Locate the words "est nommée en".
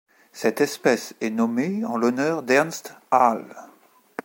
1.21-1.95